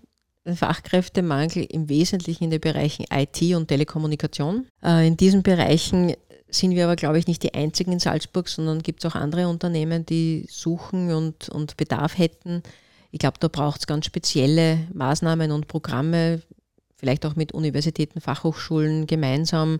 [0.45, 4.65] den Fachkräftemangel im Wesentlichen in den Bereichen IT und Telekommunikation.
[4.81, 6.13] In diesen Bereichen
[6.51, 9.47] sind wir aber, glaube ich, nicht die einzigen in Salzburg, sondern gibt es auch andere
[9.47, 12.63] Unternehmen, die suchen und, und Bedarf hätten.
[13.12, 16.41] Ich glaube, da braucht es ganz spezielle Maßnahmen und Programme,
[16.95, 19.79] vielleicht auch mit Universitäten, Fachhochschulen gemeinsam,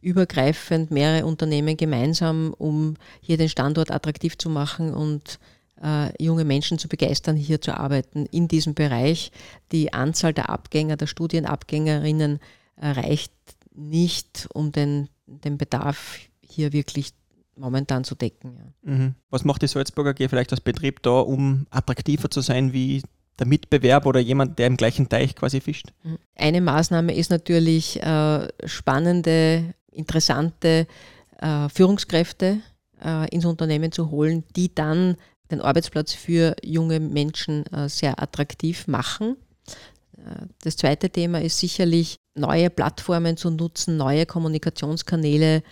[0.00, 5.38] übergreifend mehrere Unternehmen gemeinsam, um hier den Standort attraktiv zu machen und
[5.82, 9.32] äh, junge Menschen zu begeistern, hier zu arbeiten in diesem Bereich.
[9.70, 12.40] Die Anzahl der Abgänger, der Studienabgängerinnen
[12.80, 13.32] reicht
[13.74, 17.12] nicht, um den, den Bedarf hier wirklich
[17.56, 18.56] momentan zu decken.
[18.56, 18.92] Ja.
[18.92, 19.14] Mhm.
[19.30, 23.02] Was macht die Salzburger AG vielleicht als Betrieb da, um attraktiver zu sein wie
[23.38, 25.92] der Mitbewerb oder jemand, der im gleichen Teich quasi fischt?
[26.02, 26.18] Mhm.
[26.34, 30.86] Eine Maßnahme ist natürlich äh, spannende, interessante
[31.38, 32.60] äh, Führungskräfte
[33.02, 35.16] äh, ins Unternehmen zu holen, die dann
[35.50, 39.36] den Arbeitsplatz für junge Menschen äh, sehr attraktiv machen.
[40.62, 45.62] Das zweite Thema ist sicherlich, neue Plattformen zu nutzen, neue Kommunikationskanäle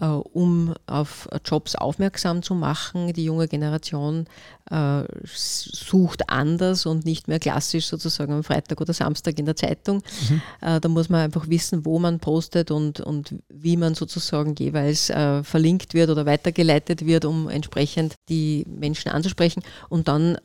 [0.00, 3.12] äh, um auf Jobs aufmerksam zu machen.
[3.12, 4.26] Die junge Generation
[4.70, 10.02] äh, sucht anders und nicht mehr klassisch sozusagen am Freitag oder Samstag in der Zeitung.
[10.28, 10.42] Mhm.
[10.62, 15.12] Äh, da muss man einfach wissen, wo man postet und, und wie man sozusagen jeweils
[15.42, 20.38] verlinkt wird oder weitergeleitet wird, um entsprechend die Menschen anzusprechen und dann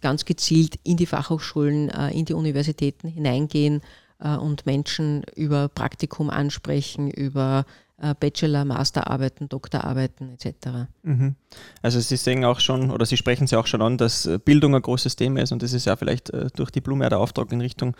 [0.00, 3.82] ganz gezielt in die Fachhochschulen, äh, in die Universitäten hineingehen
[4.18, 7.66] und Menschen über Praktikum ansprechen, über
[7.98, 10.88] äh, Bachelor, Masterarbeiten, Doktorarbeiten etc.
[11.02, 11.34] Mhm.
[11.80, 14.74] Also Sie sehen auch schon oder Sie sprechen Sie auch schon an, dass äh, Bildung
[14.74, 17.50] ein großes Thema ist und das ist ja vielleicht äh, durch die Blume der Auftrag
[17.52, 17.96] in Richtung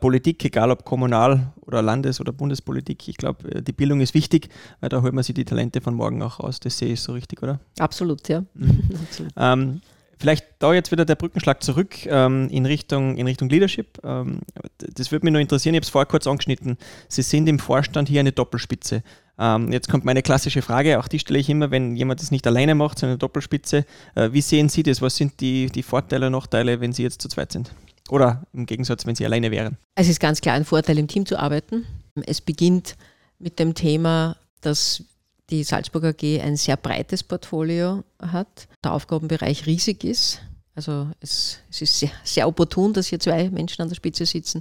[0.00, 3.06] Politik, egal ob Kommunal- oder Landes- oder Bundespolitik.
[3.06, 4.48] Ich glaube, die Bildung ist wichtig,
[4.80, 6.58] weil da holt man sich die Talente von morgen auch raus.
[6.58, 7.60] Das sehe ich so richtig, oder?
[7.78, 8.40] Absolut, ja.
[8.54, 8.82] Mhm.
[9.00, 9.32] Absolut.
[9.36, 9.80] Ähm,
[10.20, 13.98] Vielleicht da jetzt wieder der Brückenschlag zurück ähm, in, Richtung, in Richtung Leadership.
[14.04, 14.40] Ähm,
[14.78, 16.76] das würde mich nur interessieren, ich habe es vorher kurz angeschnitten.
[17.08, 19.02] Sie sind im Vorstand hier eine Doppelspitze.
[19.38, 22.46] Ähm, jetzt kommt meine klassische Frage, auch die stelle ich immer, wenn jemand das nicht
[22.46, 23.86] alleine macht, sondern eine Doppelspitze.
[24.14, 25.00] Äh, wie sehen Sie das?
[25.00, 27.72] Was sind die, die Vorteile und Nachteile, wenn Sie jetzt zu zweit sind?
[28.10, 29.78] Oder im Gegensatz, wenn Sie alleine wären?
[29.94, 31.86] Es ist ganz klar ein Vorteil, im Team zu arbeiten.
[32.26, 32.96] Es beginnt
[33.38, 35.02] mit dem Thema, dass
[35.50, 40.40] die Salzburger AG ein sehr breites Portfolio hat, der Aufgabenbereich riesig ist.
[40.76, 44.60] Also es, es ist sehr, sehr, opportun, dass hier zwei Menschen an der Spitze sitzen.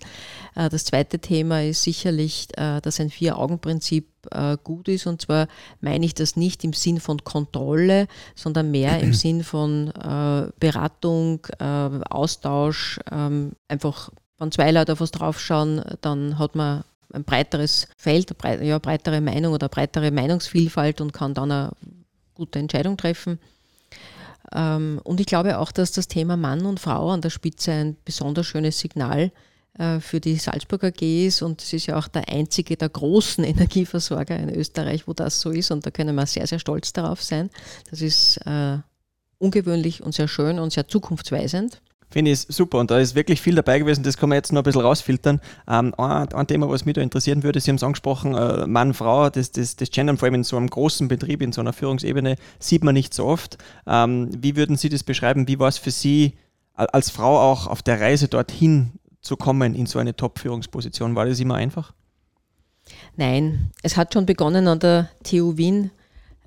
[0.55, 5.05] Äh, das zweite Thema ist sicherlich, äh, dass ein Vier-Augen-Prinzip äh, gut ist.
[5.05, 5.47] Und zwar
[5.81, 9.93] meine ich das nicht im Sinn von Kontrolle, sondern mehr im Sinn von
[10.59, 17.87] Beratung, Austausch, ähm, einfach wenn zwei Leute auf was draufschauen, dann hat man ein breiteres
[17.97, 21.71] Feld, eine ja, breitere Meinung oder breitere Meinungsvielfalt und kann dann eine
[22.35, 23.39] gute Entscheidung treffen.
[24.53, 27.97] Ähm, und ich glaube auch, dass das Thema Mann und Frau an der Spitze ein
[28.03, 29.31] besonders schönes Signal
[29.77, 31.41] äh, für die Salzburger AG ist.
[31.41, 35.51] Und es ist ja auch der einzige der großen Energieversorger in Österreich, wo das so
[35.51, 35.71] ist.
[35.71, 37.49] Und da können wir sehr, sehr stolz darauf sein.
[37.89, 38.77] Das ist äh,
[39.37, 41.81] ungewöhnlich und sehr schön und sehr zukunftsweisend.
[42.11, 44.61] Finde ich super und da ist wirklich viel dabei gewesen, das kann man jetzt noch
[44.61, 45.39] ein bisschen rausfiltern.
[45.67, 48.95] Ähm, ein, ein, Thema, was mich da interessieren würde, Sie haben es angesprochen, äh, Mann,
[48.95, 51.71] Frau, das, das, das Gendern vor allem in so einem großen Betrieb, in so einer
[51.71, 53.59] Führungsebene, sieht man nicht so oft.
[53.85, 55.47] Ähm, wie würden Sie das beschreiben?
[55.47, 56.33] Wie war es für Sie
[56.73, 61.15] als Frau auch auf der Reise dorthin zu kommen in so eine Top-Führungsposition?
[61.15, 61.93] War das immer einfach?
[63.15, 65.91] Nein, es hat schon begonnen an der TU Wien,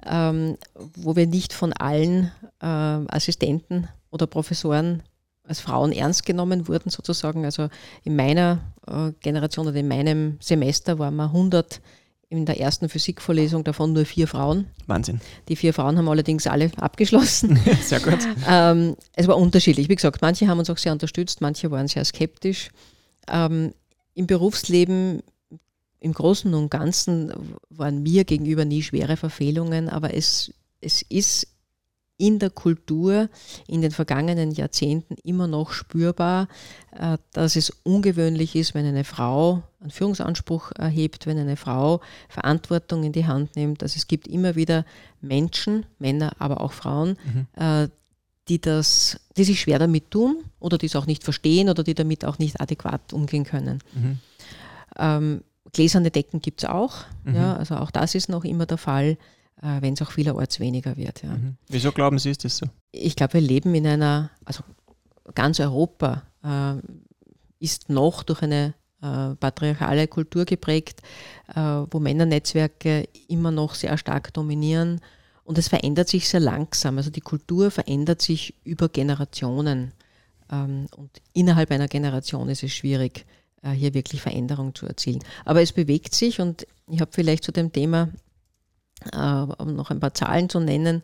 [0.05, 0.57] ähm,
[0.96, 5.03] wo wir nicht von allen äh, Assistenten oder Professoren
[5.44, 7.44] als Frauen ernst genommen wurden sozusagen.
[7.44, 7.68] Also
[8.05, 11.81] in meiner äh, Generation oder in meinem Semester waren wir 100
[12.28, 14.66] in der ersten Physikvorlesung, davon nur vier Frauen.
[14.87, 15.20] Wahnsinn.
[15.48, 17.61] Die vier Frauen haben allerdings alle abgeschlossen.
[17.83, 18.20] sehr gut.
[18.48, 19.90] Ähm, es war unterschiedlich.
[19.90, 22.70] Wie gesagt, manche haben uns auch sehr unterstützt, manche waren sehr skeptisch.
[23.28, 23.74] Ähm,
[24.14, 25.22] Im Berufsleben
[26.00, 27.33] im Großen und Ganzen
[27.68, 31.46] waren mir gegenüber nie schwere Verfehlungen, aber es, es ist
[32.22, 33.28] in der Kultur
[33.66, 36.46] in den vergangenen Jahrzehnten immer noch spürbar,
[36.96, 43.02] äh, dass es ungewöhnlich ist, wenn eine Frau einen Führungsanspruch erhebt, wenn eine Frau Verantwortung
[43.02, 43.82] in die Hand nimmt.
[43.82, 44.85] Also es gibt immer wieder
[45.20, 47.46] Menschen, Männer, aber auch Frauen, mhm.
[47.61, 47.88] Äh,
[48.48, 51.94] die das, die sich schwer damit tun oder die es auch nicht verstehen oder die
[51.94, 53.80] damit auch nicht adäquat umgehen können.
[53.94, 54.18] Mhm.
[54.96, 57.35] Ähm, gläserne Decken gibt es auch, mhm.
[57.35, 59.16] ja, also auch das ist noch immer der Fall.
[59.62, 61.22] Äh, wenn es auch vielerorts weniger wird.
[61.22, 61.31] Ja.
[61.31, 61.57] Mhm.
[61.68, 62.66] Wieso glauben Sie, ist das so?
[62.90, 64.64] Ich glaube, wir leben in einer, also
[65.35, 66.75] ganz Europa äh,
[67.61, 71.01] ist noch durch eine äh, patriarchale Kultur geprägt,
[71.55, 75.01] äh, wo Männernetzwerke immer noch sehr stark dominieren.
[75.44, 76.98] Und es verändert sich sehr langsam.
[76.98, 79.92] Also die Kultur verändert sich über Generationen.
[80.51, 83.27] Ähm, und innerhalb einer Generation ist es schwierig,
[83.62, 85.20] äh, hier wirklich Veränderung zu erzielen.
[85.44, 88.09] Aber es bewegt sich und ich habe vielleicht zu dem Thema
[89.59, 91.03] um noch ein paar Zahlen zu nennen.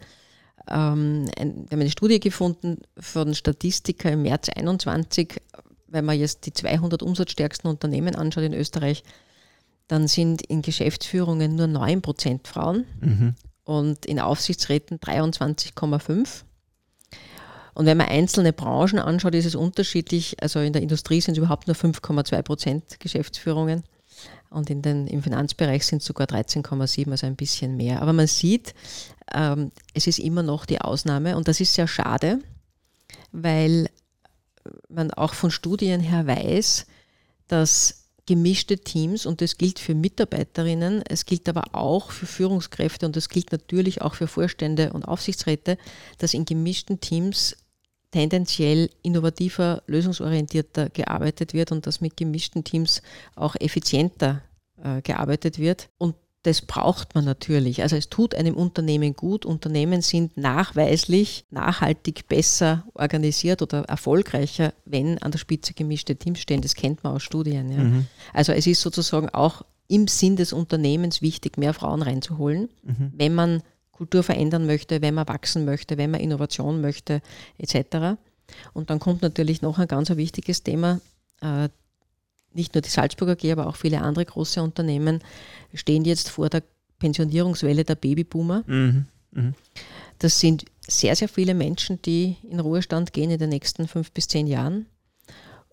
[0.69, 5.41] Ähm, wir haben eine Studie gefunden von Statistiker im März 21,
[5.87, 9.03] wenn man jetzt die 200 umsatzstärksten Unternehmen anschaut in Österreich,
[9.87, 13.35] dann sind in Geschäftsführungen nur 9% Frauen mhm.
[13.65, 16.45] und in Aufsichtsräten 23,5%.
[17.75, 20.43] Und wenn man einzelne Branchen anschaut, ist es unterschiedlich.
[20.43, 23.85] Also in der Industrie sind es überhaupt nur 5,2 Prozent Geschäftsführungen
[24.51, 28.03] und in den, im Finanzbereich sind es sogar 13,7, also ein bisschen mehr.
[28.03, 28.75] Aber man sieht,
[29.35, 32.41] ähm, es ist immer noch die Ausnahme und das ist sehr schade,
[33.33, 33.89] weil
[34.89, 36.87] man auch von Studien her weiß,
[37.47, 43.17] dass gemischte Teams und das gilt für Mitarbeiterinnen, es gilt aber auch für Führungskräfte und
[43.17, 45.79] das gilt natürlich auch für Vorstände und Aufsichtsräte,
[46.19, 47.57] dass in gemischten Teams
[48.11, 53.03] tendenziell innovativer, lösungsorientierter gearbeitet wird und dass mit gemischten Teams
[53.35, 54.43] auch effizienter
[54.83, 55.91] äh, gearbeitet wird.
[55.99, 57.83] Und das braucht man natürlich.
[57.83, 59.45] Also es tut einem Unternehmen gut.
[59.45, 66.63] Unternehmen sind nachweislich nachhaltig besser organisiert oder erfolgreicher, wenn an der Spitze gemischte Teams stehen.
[66.63, 67.71] Das kennt man aus Studien.
[67.71, 67.79] Ja.
[67.79, 68.07] Mhm.
[68.33, 73.13] Also es ist sozusagen auch im Sinn des Unternehmens wichtig, mehr Frauen reinzuholen, mhm.
[73.17, 73.63] wenn man
[73.99, 77.21] Kultur verändern möchte, wenn man wachsen möchte, wenn man Innovation möchte,
[77.59, 78.17] etc.
[78.73, 81.01] Und dann kommt natürlich noch ein ganz wichtiges Thema.
[81.41, 81.69] Äh,
[82.55, 85.21] nicht nur die Salzburger AG, aber auch viele andere große Unternehmen
[85.75, 86.63] stehen jetzt vor der
[87.01, 88.63] Pensionierungswelle der Babyboomer.
[88.67, 89.07] Mhm.
[89.33, 89.55] Mhm.
[90.21, 94.29] Das sind sehr, sehr viele Menschen, die in Ruhestand gehen in den nächsten fünf bis
[94.29, 94.87] zehn Jahren.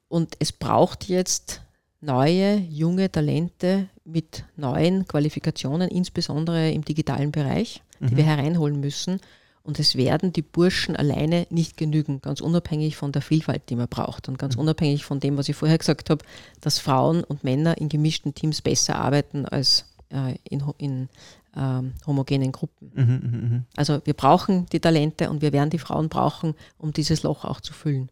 [0.07, 1.61] Und es braucht jetzt
[2.01, 8.17] neue, junge Talente mit neuen Qualifikationen, insbesondere im digitalen Bereich die mhm.
[8.17, 9.19] wir hereinholen müssen.
[9.63, 13.87] Und es werden die Burschen alleine nicht genügen, ganz unabhängig von der Vielfalt, die man
[13.87, 14.61] braucht und ganz mhm.
[14.61, 16.23] unabhängig von dem, was ich vorher gesagt habe,
[16.61, 21.09] dass Frauen und Männer in gemischten Teams besser arbeiten als äh, in, in
[21.57, 22.91] ähm, homogenen Gruppen.
[22.93, 23.63] Mhm, mh, mh.
[23.75, 27.59] Also wir brauchen die Talente und wir werden die Frauen brauchen, um dieses Loch auch
[27.59, 28.09] zu füllen.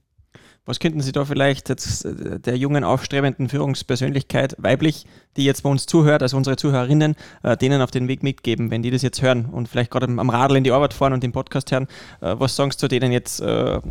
[0.66, 5.70] Was könnten Sie da vielleicht jetzt äh, der jungen, aufstrebenden Führungspersönlichkeit weiblich, die jetzt bei
[5.70, 9.22] uns zuhört, also unsere Zuhörerinnen, äh, denen auf den Weg mitgeben, wenn die das jetzt
[9.22, 11.88] hören und vielleicht gerade am Radl in die Arbeit fahren und den Podcast hören?
[12.22, 13.44] Äh, was sagst du denen jetzt,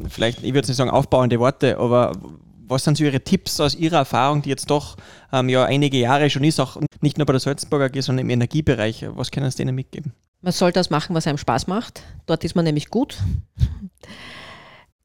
[0.09, 2.13] vielleicht, ich würde nicht sagen aufbauende Worte, aber
[2.67, 4.97] was sind so Ihre Tipps aus Ihrer Erfahrung, die jetzt doch
[5.33, 8.31] ähm, ja einige Jahre schon ist, auch nicht nur bei der Salzburger AG, sondern im
[8.31, 9.07] Energiebereich?
[9.15, 10.13] Was können Sie denen mitgeben?
[10.41, 12.03] Man soll das machen, was einem Spaß macht.
[12.27, 13.19] Dort ist man nämlich gut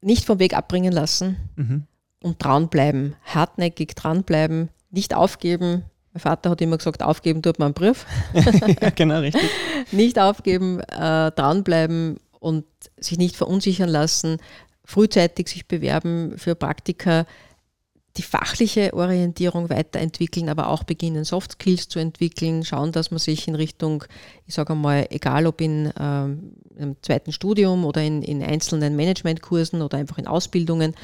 [0.00, 1.84] nicht vom Weg abbringen lassen mhm.
[2.22, 5.84] und dranbleiben, hartnäckig dranbleiben, nicht aufgeben.
[6.12, 8.06] Mein Vater hat immer gesagt, aufgeben tut man einen Brief.
[8.80, 9.50] ja, genau, richtig.
[9.92, 12.64] nicht aufgeben, äh, dranbleiben und
[12.98, 14.38] sich nicht verunsichern lassen,
[14.84, 17.26] frühzeitig sich bewerben für Praktika,
[18.18, 23.46] die fachliche Orientierung weiterentwickeln, aber auch beginnen, Soft Skills zu entwickeln, schauen, dass man sich
[23.46, 24.04] in Richtung,
[24.44, 29.82] ich sage einmal, egal ob in ähm, einem zweiten Studium oder in, in einzelnen Managementkursen
[29.82, 30.94] oder einfach in Ausbildungen,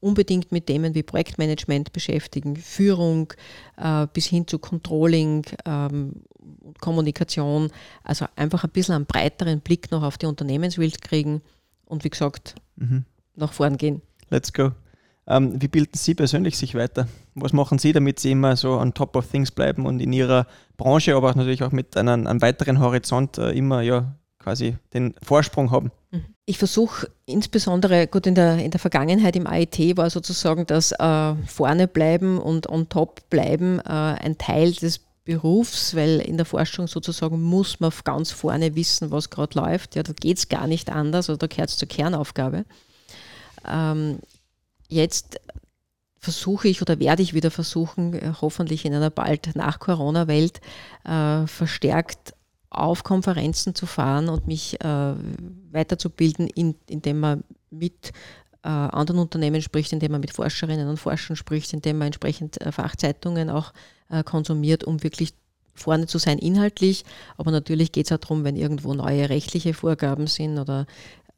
[0.00, 3.32] unbedingt mit Themen wie Projektmanagement beschäftigen, Führung
[3.76, 6.22] äh, bis hin zu Controlling, ähm,
[6.80, 7.70] Kommunikation,
[8.02, 11.42] also einfach ein bisschen einen breiteren Blick noch auf die Unternehmenswelt kriegen
[11.84, 13.04] und wie gesagt, mhm.
[13.36, 14.00] nach vorn gehen.
[14.30, 14.72] Let's go.
[15.26, 17.06] Ähm, wie bilden Sie persönlich sich weiter?
[17.34, 20.46] Was machen Sie, damit Sie immer so on top of things bleiben und in Ihrer
[20.76, 25.14] Branche, aber auch natürlich auch mit einem, einem weiteren Horizont äh, immer ja quasi den
[25.22, 25.92] Vorsprung haben?
[26.10, 26.24] Mhm.
[26.44, 31.34] Ich versuche insbesondere, gut, in der, in der Vergangenheit im AIT war sozusagen das äh,
[31.46, 36.88] Vorne bleiben und on top bleiben äh, ein Teil des Berufs, weil in der Forschung
[36.88, 39.94] sozusagen muss man ganz vorne wissen, was gerade läuft.
[39.94, 42.64] Ja, da geht es gar nicht anders oder da gehört es zur Kernaufgabe.
[44.92, 45.40] Jetzt
[46.18, 50.60] versuche ich oder werde ich wieder versuchen, äh, hoffentlich in einer bald nach Corona-Welt
[51.04, 52.34] äh, verstärkt
[52.68, 55.14] auf Konferenzen zu fahren und mich äh,
[55.70, 58.12] weiterzubilden, in, indem man mit
[58.62, 62.70] äh, anderen Unternehmen spricht, indem man mit Forscherinnen und Forschern spricht, indem man entsprechend äh,
[62.70, 63.72] Fachzeitungen auch
[64.10, 65.32] äh, konsumiert, um wirklich
[65.74, 67.04] vorne zu sein inhaltlich.
[67.38, 70.86] Aber natürlich geht es auch darum, wenn irgendwo neue rechtliche Vorgaben sind oder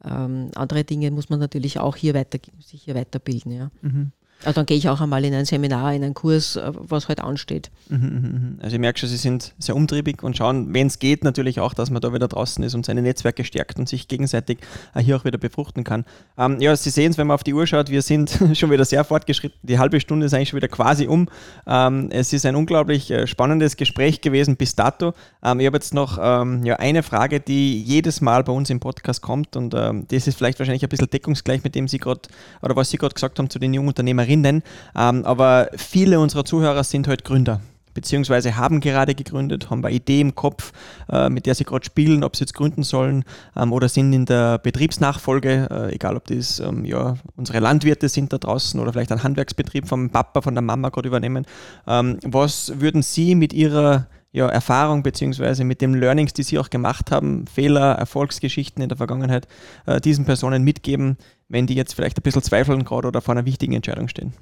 [0.04, 3.52] ähm, andere Dinge muss man natürlich auch hier weiter, sich hier weiterbilden.
[3.52, 3.70] Ja.
[3.82, 4.12] Mhm.
[4.44, 7.20] Also dann gehe ich auch einmal in ein Seminar, in einen Kurs, äh, was halt
[7.20, 7.70] ansteht.
[7.88, 8.58] Mhm, mhm, mhm.
[8.62, 11.74] Also ich merke schon, Sie sind sehr umtriebig und schauen, wenn es geht, natürlich auch,
[11.74, 14.58] dass man da wieder draußen ist und seine Netzwerke stärkt und sich gegenseitig
[14.98, 16.04] hier auch wieder befruchten kann.
[16.36, 18.84] Ähm, ja, Sie sehen es, wenn man auf die Uhr schaut, wir sind schon wieder
[18.84, 19.58] sehr fortgeschritten.
[19.62, 21.28] Die halbe Stunde ist eigentlich schon wieder quasi um.
[21.66, 25.14] Ähm, es ist ein unglaublich äh, spannendes Gespräch gewesen bis dato.
[25.42, 28.80] Ähm, ich habe jetzt noch ähm, ja, eine Frage, die jedes Mal bei uns im
[28.80, 32.20] Podcast kommt und ähm, das ist vielleicht wahrscheinlich ein bisschen deckungsgleich mit dem Sie gerade
[32.62, 34.62] oder was Sie gerade gesagt haben zu den jungen Unternehmerinnen Unternehmerinnen.
[34.96, 37.60] Ähm, aber viele unserer Zuhörer sind halt Gründer
[37.92, 40.72] beziehungsweise haben gerade gegründet, haben eine Idee im Kopf,
[41.08, 44.24] äh, mit der sie gerade spielen, ob sie jetzt gründen sollen ähm, oder sind in
[44.24, 49.12] der Betriebsnachfolge, äh, egal ob das ähm, ja, unsere Landwirte sind da draußen oder vielleicht
[49.12, 51.46] ein Handwerksbetrieb vom Papa, von der Mama gerade übernehmen.
[51.86, 56.68] Ähm, was würden Sie mit Ihrer ja, Erfahrung beziehungsweise mit den Learnings, die Sie auch
[56.68, 59.46] gemacht haben, Fehler, Erfolgsgeschichten in der Vergangenheit,
[59.86, 61.16] äh, diesen Personen mitgeben,
[61.48, 64.32] wenn die jetzt vielleicht ein bisschen zweifeln gerade oder vor einer wichtigen Entscheidung stehen?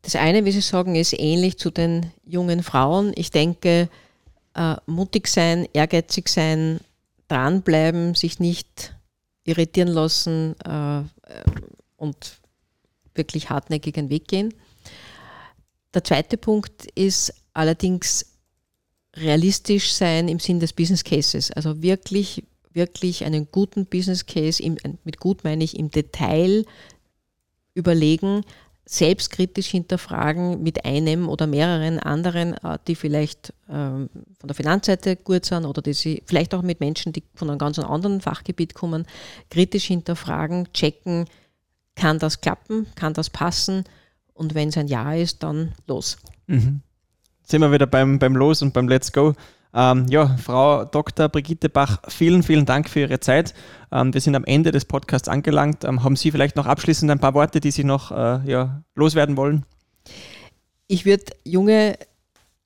[0.00, 3.12] Das eine, wie Sie sagen, ist ähnlich zu den jungen Frauen.
[3.14, 3.90] Ich denke,
[4.54, 6.80] äh, mutig sein, ehrgeizig sein,
[7.28, 8.96] dranbleiben, sich nicht
[9.44, 11.02] irritieren lassen äh,
[11.96, 12.38] und
[13.14, 14.54] wirklich hartnäckig einen Weg gehen.
[15.92, 18.35] Der zweite Punkt ist allerdings
[19.16, 21.50] realistisch sein im Sinn des Business Cases.
[21.52, 26.64] Also wirklich, wirklich einen guten Business Case, im, mit gut meine ich im Detail
[27.74, 28.42] überlegen,
[28.88, 35.44] selbstkritisch hinterfragen mit einem oder mehreren anderen, äh, die vielleicht ähm, von der Finanzseite gut
[35.44, 39.06] sind oder die sie vielleicht auch mit Menschen, die von einem ganz anderen Fachgebiet kommen,
[39.50, 41.26] kritisch hinterfragen, checken,
[41.96, 43.84] kann das klappen, kann das passen
[44.34, 46.18] und wenn es ein Ja ist, dann los.
[46.46, 46.82] Mhm.
[47.48, 49.32] Sind wir wieder beim, beim Los und beim Let's Go.
[49.72, 51.28] Ähm, ja, Frau Dr.
[51.28, 53.54] Brigitte Bach, vielen, vielen Dank für Ihre Zeit.
[53.92, 55.84] Ähm, wir sind am Ende des Podcasts angelangt.
[55.84, 59.36] Ähm, haben Sie vielleicht noch abschließend ein paar Worte, die Sie noch äh, ja, loswerden
[59.36, 59.64] wollen?
[60.88, 61.96] Ich würde junge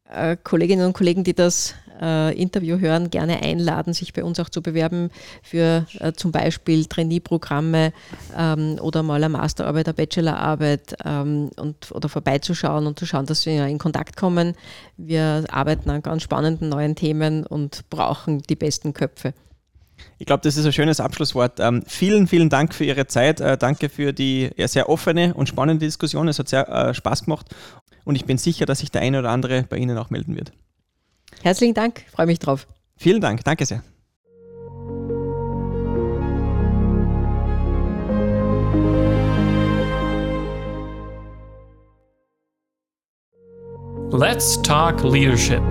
[0.08, 4.48] äh, Kolleginnen und Kollegen, die das äh, Interview hören, gerne einladen, sich bei uns auch
[4.48, 5.10] zu bewerben
[5.42, 7.92] für äh, zum Beispiel Trainee-Programme
[8.36, 13.46] ähm, oder mal eine Masterarbeit, eine Bachelorarbeit ähm, und, oder vorbeizuschauen und zu schauen, dass
[13.46, 14.54] wir in Kontakt kommen.
[14.96, 19.34] Wir arbeiten an ganz spannenden neuen Themen und brauchen die besten Köpfe.
[20.18, 21.60] Ich glaube, das ist ein schönes Abschlusswort.
[21.60, 23.40] Ähm, vielen, vielen Dank für Ihre Zeit.
[23.40, 26.28] Äh, danke für die ja, sehr offene und spannende Diskussion.
[26.28, 27.54] Es hat sehr äh, Spaß gemacht
[28.04, 30.52] und ich bin sicher, dass sich der eine oder andere bei Ihnen auch melden wird.
[31.42, 32.66] Herzlichen Dank, freue mich drauf.
[32.96, 33.83] Vielen Dank, danke sehr.
[44.12, 45.62] Let's Talk Leadership,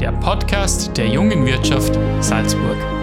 [0.00, 3.01] der Podcast der jungen Wirtschaft Salzburg.